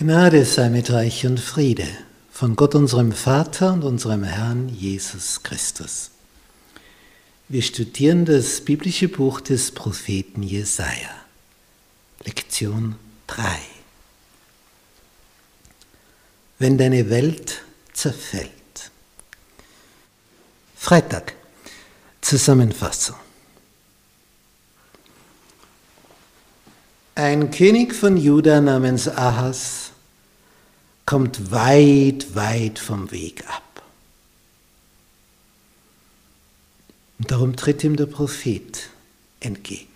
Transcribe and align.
Gnade 0.00 0.44
sei 0.44 0.70
mit 0.70 0.90
euch 0.90 1.26
und 1.26 1.40
Friede 1.40 1.88
von 2.30 2.54
Gott 2.54 2.76
unserem 2.76 3.10
Vater 3.10 3.72
und 3.72 3.82
unserem 3.82 4.22
Herrn 4.22 4.68
Jesus 4.68 5.42
Christus. 5.42 6.12
Wir 7.48 7.62
studieren 7.62 8.24
das 8.24 8.60
biblische 8.60 9.08
Buch 9.08 9.40
des 9.40 9.72
Propheten 9.72 10.44
Jesaja. 10.44 11.10
Lektion 12.22 12.94
3. 13.26 13.58
Wenn 16.60 16.78
deine 16.78 17.10
Welt 17.10 17.62
zerfällt. 17.92 18.52
Freitag. 20.76 21.34
Zusammenfassung. 22.20 23.16
Ein 27.16 27.50
König 27.50 27.96
von 27.96 28.16
Juda 28.16 28.60
namens 28.60 29.08
Ahas 29.08 29.87
kommt 31.08 31.50
weit, 31.50 32.34
weit 32.34 32.78
vom 32.78 33.10
Weg 33.10 33.42
ab. 33.48 33.82
Und 37.18 37.30
darum 37.30 37.56
tritt 37.56 37.82
ihm 37.82 37.96
der 37.96 38.04
Prophet 38.04 38.90
entgegen. 39.40 39.88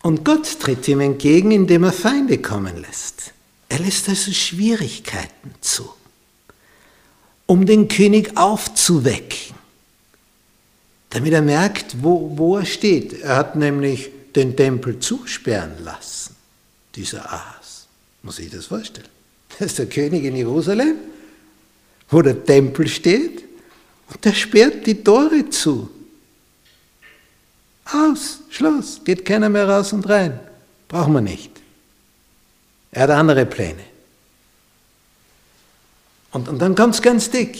Und 0.00 0.24
Gott 0.24 0.60
tritt 0.60 0.86
ihm 0.86 1.00
entgegen, 1.00 1.50
indem 1.50 1.82
er 1.82 1.92
Feinde 1.92 2.38
kommen 2.38 2.80
lässt. 2.80 3.32
Er 3.68 3.80
lässt 3.80 4.08
also 4.08 4.30
Schwierigkeiten 4.30 5.52
zu, 5.60 5.92
um 7.46 7.66
den 7.66 7.88
König 7.88 8.36
aufzuwecken, 8.36 9.56
damit 11.10 11.32
er 11.32 11.42
merkt, 11.42 12.00
wo, 12.00 12.38
wo 12.38 12.58
er 12.58 12.64
steht. 12.64 13.12
Er 13.12 13.38
hat 13.38 13.56
nämlich 13.56 14.08
den 14.36 14.56
Tempel 14.56 15.00
zusperren 15.00 15.82
lassen, 15.82 16.36
dieser 16.94 17.28
Ahas. 17.32 17.65
Muss 18.26 18.40
ich 18.40 18.50
das 18.50 18.66
vorstellen? 18.66 19.08
Das 19.58 19.68
ist 19.68 19.78
der 19.78 19.86
König 19.86 20.24
in 20.24 20.36
Jerusalem, 20.36 20.96
wo 22.10 22.20
der 22.20 22.44
Tempel 22.44 22.88
steht, 22.88 23.44
und 24.08 24.24
der 24.24 24.34
sperrt 24.34 24.84
die 24.86 25.02
Tore 25.02 25.48
zu. 25.48 25.88
Aus, 27.84 28.40
Schluss, 28.50 29.00
geht 29.04 29.24
keiner 29.24 29.48
mehr 29.48 29.68
raus 29.68 29.92
und 29.92 30.06
rein. 30.08 30.38
Brauchen 30.88 31.14
wir 31.14 31.20
nicht. 31.20 31.50
Er 32.90 33.04
hat 33.04 33.10
andere 33.10 33.46
Pläne. 33.46 33.84
Und, 36.32 36.48
und 36.48 36.58
dann 36.58 36.74
kommt 36.74 36.96
es 36.96 37.02
ganz 37.02 37.30
dick. 37.30 37.56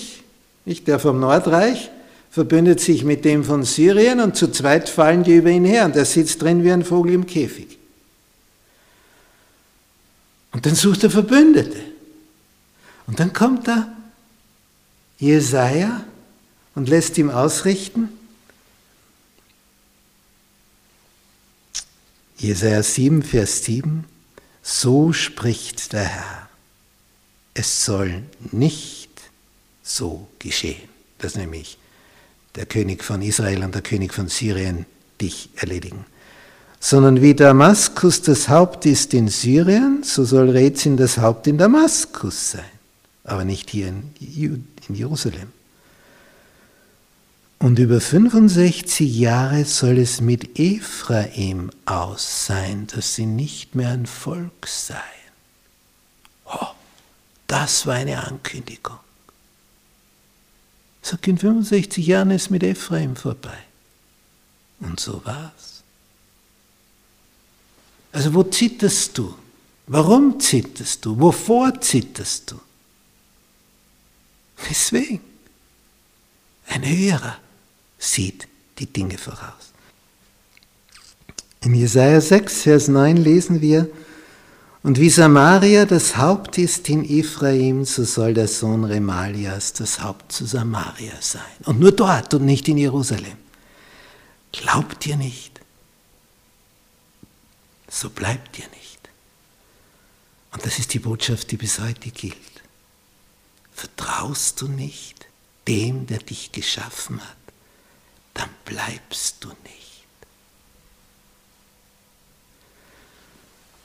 Nicht? 0.64 0.86
Der 0.88 0.98
vom 0.98 1.20
Nordreich 1.20 1.90
verbündet 2.30 2.80
sich 2.80 3.04
mit 3.04 3.24
dem 3.24 3.44
von 3.44 3.62
Syrien 3.62 4.20
und 4.20 4.36
zu 4.36 4.48
zweit 4.48 4.88
fallen 4.88 5.22
die 5.22 5.36
über 5.36 5.50
ihn 5.50 5.64
her 5.64 5.86
und 5.86 5.96
er 5.96 6.04
sitzt 6.04 6.42
drin 6.42 6.64
wie 6.64 6.72
ein 6.72 6.84
Vogel 6.84 7.12
im 7.12 7.26
Käfig. 7.26 7.75
Und 10.56 10.64
dann 10.64 10.74
sucht 10.74 11.04
er 11.04 11.10
Verbündete. 11.10 11.76
Und 13.06 13.20
dann 13.20 13.34
kommt 13.34 13.68
da 13.68 13.94
Jesaja 15.18 16.02
und 16.74 16.88
lässt 16.88 17.18
ihm 17.18 17.28
ausrichten. 17.28 18.08
Jesaja 22.38 22.82
7, 22.82 23.22
Vers 23.22 23.66
7. 23.66 24.06
So 24.62 25.12
spricht 25.12 25.92
der 25.92 26.04
Herr. 26.04 26.48
Es 27.52 27.84
soll 27.84 28.22
nicht 28.50 29.10
so 29.82 30.26
geschehen. 30.38 30.88
Das 31.18 31.34
nämlich 31.34 31.76
der 32.54 32.64
König 32.64 33.04
von 33.04 33.20
Israel 33.20 33.62
und 33.62 33.74
der 33.74 33.82
König 33.82 34.14
von 34.14 34.28
Syrien 34.28 34.86
dich 35.20 35.50
erledigen. 35.56 36.06
Sondern 36.78 37.22
wie 37.22 37.34
Damaskus 37.34 38.22
das 38.22 38.48
Haupt 38.48 38.86
ist 38.86 39.14
in 39.14 39.28
Syrien, 39.28 40.02
so 40.02 40.24
soll 40.24 40.50
Rezin 40.50 40.96
das 40.96 41.18
Haupt 41.18 41.46
in 41.46 41.58
Damaskus 41.58 42.52
sein, 42.52 42.64
aber 43.24 43.44
nicht 43.44 43.70
hier 43.70 43.88
in 43.88 44.64
Jerusalem. 44.88 45.52
Und 47.58 47.78
über 47.78 48.00
65 48.00 49.16
Jahre 49.16 49.64
soll 49.64 49.98
es 49.98 50.20
mit 50.20 50.58
Ephraim 50.58 51.70
aus 51.86 52.46
sein, 52.46 52.86
dass 52.88 53.14
sie 53.14 53.26
nicht 53.26 53.74
mehr 53.74 53.90
ein 53.90 54.06
Volk 54.06 54.66
seien. 54.66 55.00
Oh, 56.44 56.68
das 57.46 57.86
war 57.86 57.94
eine 57.94 58.22
Ankündigung. 58.22 58.98
Sagt, 61.00 61.26
in 61.28 61.38
65 61.38 62.06
Jahren 62.06 62.30
ist 62.30 62.50
mit 62.50 62.62
Ephraim 62.62 63.16
vorbei. 63.16 63.58
Und 64.80 65.00
so 65.00 65.24
war's. 65.24 65.75
Also 68.16 68.32
wo 68.32 68.44
zitterst 68.44 69.18
du? 69.18 69.34
Warum 69.88 70.40
zitterst 70.40 71.04
du? 71.04 71.20
Wovor 71.20 71.78
zitterst 71.82 72.50
du? 72.50 72.58
Weswegen? 74.66 75.20
Ein 76.66 76.88
Höherer 76.88 77.36
sieht 77.98 78.48
die 78.78 78.86
Dinge 78.86 79.18
voraus. 79.18 79.70
In 81.60 81.74
Jesaja 81.74 82.22
6, 82.22 82.62
Vers 82.62 82.88
9 82.88 83.18
lesen 83.18 83.60
wir, 83.60 83.86
und 84.82 84.98
wie 84.98 85.10
Samaria 85.10 85.84
das 85.84 86.16
Haupt 86.16 86.56
ist 86.56 86.88
in 86.88 87.04
Ephraim, 87.04 87.84
so 87.84 88.04
soll 88.04 88.32
der 88.32 88.48
Sohn 88.48 88.84
Remalias 88.84 89.74
das 89.74 90.00
Haupt 90.00 90.32
zu 90.32 90.46
Samaria 90.46 91.20
sein. 91.20 91.42
Und 91.66 91.80
nur 91.80 91.92
dort 91.92 92.32
und 92.32 92.46
nicht 92.46 92.66
in 92.66 92.78
Jerusalem. 92.78 93.36
Glaubt 94.52 95.06
ihr 95.06 95.18
nicht? 95.18 95.55
So 97.96 98.10
bleibt 98.10 98.58
ihr 98.58 98.68
nicht. 98.68 99.08
Und 100.52 100.66
das 100.66 100.78
ist 100.78 100.92
die 100.92 100.98
Botschaft, 100.98 101.50
die 101.50 101.56
bis 101.56 101.78
heute 101.78 102.10
gilt. 102.10 102.36
Vertraust 103.72 104.60
du 104.60 104.68
nicht 104.68 105.26
dem, 105.66 106.06
der 106.06 106.18
dich 106.18 106.52
geschaffen 106.52 107.22
hat, 107.22 107.36
dann 108.34 108.50
bleibst 108.66 109.36
du 109.40 109.48
nicht. 109.48 110.04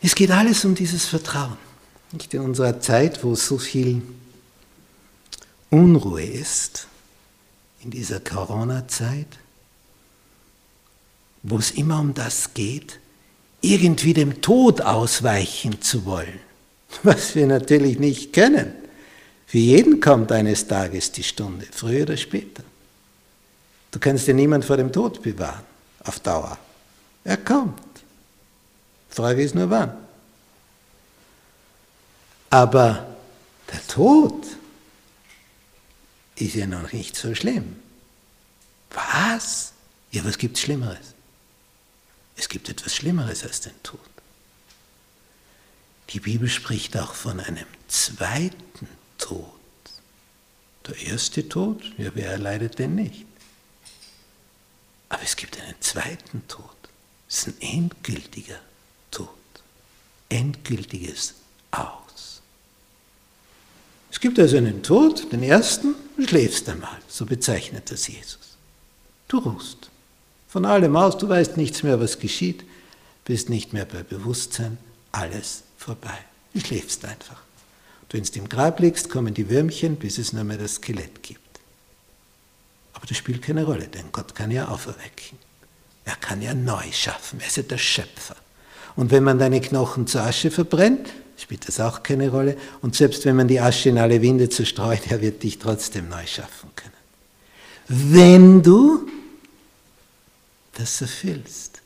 Es 0.02 0.14
geht 0.14 0.32
alles 0.32 0.66
um 0.66 0.76
dieses 0.76 1.06
Vertrauen. 1.06 1.58
Nicht 2.12 2.34
in 2.34 2.42
unserer 2.42 2.82
Zeit, 2.82 3.24
wo 3.24 3.36
so 3.36 3.58
viel 3.58 4.02
Unruhe 5.70 6.26
ist, 6.26 6.88
in 7.80 7.92
dieser 7.92 8.20
Corona-Zeit, 8.20 9.40
wo 11.44 11.58
es 11.58 11.72
immer 11.72 12.02
um 12.02 12.14
das 12.14 12.54
geht, 12.54 13.01
irgendwie 13.62 14.14
dem 14.14 14.42
Tod 14.42 14.82
ausweichen 14.82 15.82
zu 15.82 16.06
wollen, 16.06 16.40
was 17.04 17.36
wir 17.36 17.48
natürlich 17.48 18.00
nicht 18.00 18.34
können. 18.34 18.74
Für 19.46 19.60
jeden 19.60 20.00
kommt 20.00 20.32
eines 20.32 20.68
Tages 20.68 21.12
die 21.12 21.24
Stunde, 21.24 21.68
früher 21.72 22.04
oder 22.04 22.18
später. 22.18 22.64
Du 23.92 24.00
kannst 24.00 24.28
dir 24.28 24.34
niemand 24.34 24.66
vor 24.66 24.78
dem 24.78 24.92
Tod 24.92 25.22
bewahren, 25.22 25.64
auf 26.04 26.20
Dauer. 26.20 26.58
Er 27.24 27.38
kommt. 27.38 27.80
Frage 29.10 29.44
ist 29.44 29.54
nur 29.54 29.70
wann. 29.70 29.92
Aber 32.50 33.06
der 33.72 33.88
Tod 33.88 34.46
ist 36.36 36.56
ja 36.56 36.66
noch 36.66 36.92
nicht 36.92 37.16
so 37.16 37.36
schlimm. 37.36 37.76
Was? 38.94 39.74
Ja, 40.12 40.24
was 40.26 40.38
gibt 40.38 40.58
Schlimmeres? 40.58 41.14
Gibt 42.52 42.68
etwas 42.68 42.94
Schlimmeres 42.94 43.46
als 43.46 43.62
den 43.62 43.82
Tod. 43.82 44.02
Die 46.10 46.20
Bibel 46.20 46.50
spricht 46.50 46.98
auch 46.98 47.14
von 47.14 47.40
einem 47.40 47.66
zweiten 47.88 48.90
Tod. 49.18 49.54
Der 50.86 50.98
erste 50.98 51.48
Tod, 51.48 51.82
ja, 51.98 52.12
wer 52.14 52.30
erleidet 52.30 52.78
denn 52.78 52.96
nicht? 52.96 53.26
Aber 55.08 55.24
es 55.24 55.38
gibt 55.38 55.62
einen 55.62 55.80
zweiten 55.80 56.46
Tod. 56.50 56.76
Es 57.30 57.38
ist 57.38 57.48
ein 57.48 57.62
endgültiger 57.62 58.60
Tod. 59.12 59.30
Endgültiges 60.28 61.36
Aus. 61.72 62.42
Es 64.12 64.20
gibt 64.20 64.38
also 64.38 64.58
einen 64.58 64.84
Tod, 64.84 65.32
den 65.32 65.44
ersten, 65.44 65.96
du 66.18 66.28
schläfst 66.28 66.68
einmal, 66.68 67.00
so 67.08 67.26
bezeichnet 67.26 67.90
das 67.90 68.10
Jesus. 68.10 68.58
Du 69.30 69.38
ruhst. 69.38 69.91
Von 70.52 70.66
allem 70.66 70.98
aus, 70.98 71.18
du 71.18 71.30
weißt 71.30 71.56
nichts 71.56 71.82
mehr, 71.82 72.02
was 72.02 72.20
geschieht, 72.20 72.66
bist 73.24 73.50
nicht 73.50 73.72
mehr 73.72 73.86
bei 73.86 74.04
Bewusstsein, 74.04 74.78
alles 75.14 75.64
vorbei. 75.78 76.18
Du 76.54 76.60
schläfst 76.60 77.06
einfach. 77.06 77.42
Und 78.02 78.14
wenn 78.14 78.24
du 78.24 78.40
im 78.40 78.50
Grab 78.50 78.82
liegst, 78.82 79.10
kommen 79.10 79.34
die 79.34 79.50
Würmchen, 79.50 79.96
bis 79.96 80.18
es 80.18 80.34
nur 80.34 80.44
mehr 80.44 80.58
das 80.58 80.76
Skelett 80.76 81.24
gibt. 81.24 81.40
Aber 82.92 83.06
das 83.08 83.16
spielt 83.16 83.42
keine 83.42 83.64
Rolle, 83.64 83.88
denn 83.88 84.12
Gott 84.12 84.36
kann 84.36 84.52
ja 84.52 84.68
auferwecken. 84.68 85.38
Er 86.04 86.18
kann 86.18 86.42
ja 86.42 86.54
neu 86.54 86.84
schaffen. 86.92 87.40
Er 87.40 87.48
ist 87.48 87.56
ja 87.56 87.64
der 87.64 87.78
Schöpfer. 87.78 88.36
Und 88.98 89.12
wenn 89.12 89.24
man 89.24 89.40
deine 89.40 89.62
Knochen 89.62 90.06
zur 90.06 90.24
Asche 90.24 90.52
verbrennt, 90.52 91.08
spielt 91.38 91.66
das 91.66 91.80
auch 91.80 92.04
keine 92.04 92.30
Rolle. 92.30 92.58
Und 92.82 92.98
selbst 92.98 93.24
wenn 93.24 93.38
man 93.38 93.48
die 93.48 93.62
Asche 93.62 93.88
in 93.88 93.98
alle 93.98 94.22
Winde 94.22 94.50
zerstreut, 94.50 95.10
er 95.12 95.22
wird 95.22 95.44
dich 95.44 95.60
trotzdem 95.60 96.10
neu 96.10 96.26
schaffen 96.26 96.72
können. 96.76 96.92
Wenn 97.88 98.62
du 98.62 99.08
das 100.82 101.00
erfüllst, 101.02 101.82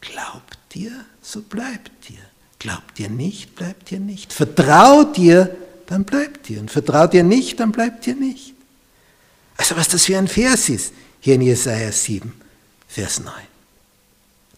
glaub 0.00 0.42
dir, 0.72 1.04
so 1.22 1.40
bleibt 1.40 2.08
dir. 2.08 2.18
Glaubt 2.58 2.98
dir 2.98 3.08
nicht, 3.08 3.54
bleibt 3.54 3.90
dir 3.90 4.00
nicht. 4.00 4.32
Vertraut 4.34 5.16
dir, 5.16 5.56
dann 5.86 6.04
bleibt 6.04 6.48
dir. 6.48 6.60
Und 6.60 6.70
vertraut 6.70 7.14
dir 7.14 7.24
nicht, 7.24 7.58
dann 7.58 7.72
bleibt 7.72 8.04
dir 8.04 8.14
nicht. 8.14 8.54
Also 9.56 9.76
was 9.76 9.88
das 9.88 10.04
für 10.04 10.18
ein 10.18 10.28
Vers 10.28 10.68
ist, 10.68 10.92
hier 11.20 11.36
in 11.36 11.42
Jesaja 11.42 11.90
7, 11.90 12.38
Vers 12.86 13.20
9. 13.20 13.32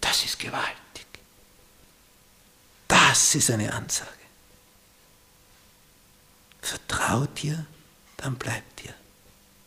Das 0.01 0.25
ist 0.25 0.39
gewaltig. 0.39 1.07
Das 2.89 3.35
ist 3.37 3.51
eine 3.51 3.73
Ansage. 3.73 4.11
Vertraut 6.61 7.41
dir, 7.41 7.65
dann 8.17 8.35
bleibt 8.35 8.83
dir. 8.83 8.95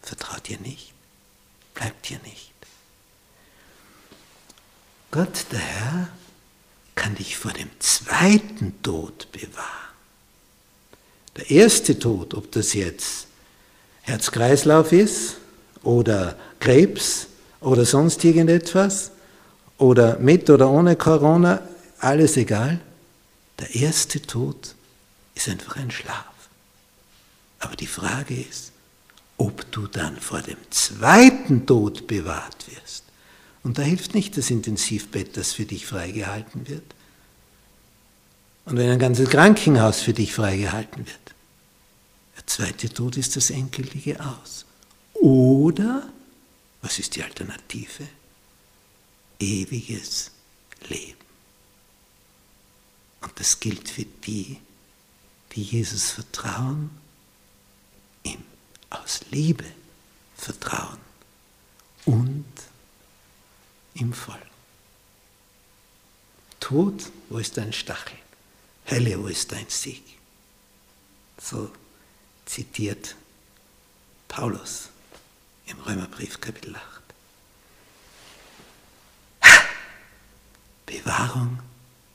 Vertraut 0.01 0.47
dir 0.47 0.59
nicht, 0.59 0.93
bleibt 1.73 2.09
dir 2.09 2.19
nicht. 2.23 2.54
Gott, 5.15 5.45
der 5.53 5.59
Herr, 5.59 6.09
kann 6.93 7.15
dich 7.15 7.37
vor 7.37 7.53
dem 7.53 7.69
zweiten 7.79 8.73
Tod 8.83 9.31
bewahren. 9.31 9.93
Der 11.37 11.49
erste 11.49 11.97
Tod, 11.97 12.33
ob 12.33 12.51
das 12.51 12.73
jetzt 12.73 13.27
Herz-Kreislauf 14.01 14.91
ist 14.91 15.37
oder 15.83 16.37
Krebs 16.59 17.27
oder 17.61 17.85
sonst 17.85 18.25
irgendetwas 18.25 19.11
oder 19.77 20.19
mit 20.19 20.49
oder 20.49 20.69
ohne 20.69 20.97
Corona, 20.97 21.61
alles 21.99 22.35
egal. 22.35 22.81
Der 23.59 23.73
erste 23.73 24.21
Tod 24.21 24.75
ist 25.33 25.47
einfach 25.47 25.77
ein 25.77 25.91
Schlaf. 25.91 26.25
Aber 27.59 27.77
die 27.77 27.87
Frage 27.87 28.35
ist, 28.41 28.73
ob 29.37 29.71
du 29.71 29.87
dann 29.87 30.19
vor 30.19 30.41
dem 30.41 30.57
zweiten 30.71 31.65
Tod 31.65 32.05
bewahrt 32.05 32.65
wirst. 32.67 33.04
Und 33.65 33.79
da 33.79 33.81
hilft 33.81 34.13
nicht 34.13 34.37
das 34.37 34.51
Intensivbett, 34.51 35.35
das 35.37 35.53
für 35.53 35.65
dich 35.65 35.87
freigehalten 35.87 36.67
wird. 36.67 36.83
Und 38.65 38.77
wenn 38.77 38.91
ein 38.91 38.99
ganzes 38.99 39.27
Krankenhaus 39.27 40.01
für 40.01 40.13
dich 40.13 40.35
freigehalten 40.35 41.07
wird. 41.07 41.33
Der 42.37 42.45
zweite 42.45 42.89
Tod 42.93 43.17
ist 43.17 43.35
das 43.35 43.49
endgültige 43.49 44.19
Aus. 44.23 44.67
Oder, 45.13 46.07
was 46.83 46.99
ist 46.99 47.15
die 47.15 47.23
Alternative? 47.23 48.07
Ewiges 49.39 50.29
Leben. 50.87 51.25
Und 53.21 53.39
das 53.39 53.59
gilt 53.59 53.89
für 53.89 54.05
die, 54.05 54.57
die 55.53 55.63
Jesus 55.63 56.11
vertrauen, 56.11 56.91
ihm 58.21 58.43
aus 58.91 59.21
Liebe 59.31 59.65
vertrauen 60.37 60.99
und 62.05 62.45
ihm 63.95 64.13
folgen. 64.13 64.41
Tod, 66.59 67.11
wo 67.29 67.37
ist 67.37 67.57
dein 67.57 67.73
Stachel? 67.73 68.17
Hölle, 68.89 69.21
wo 69.21 69.27
ist 69.27 69.51
dein 69.51 69.67
Sieg? 69.69 70.03
So 71.39 71.71
zitiert 72.45 73.15
Paulus 74.27 74.89
im 75.65 75.79
Römerbrief 75.79 76.39
Kapitel 76.39 76.75
8. 76.75 77.01
Bewahrung 80.85 81.59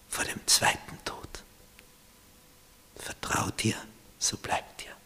vor 0.09 0.25
dem 0.25 0.47
zweiten 0.47 0.99
Tod. 1.05 1.29
Vertraut 2.97 3.63
dir, 3.63 3.77
so 4.19 4.37
bleibt 4.37 4.83
dir. 4.83 5.00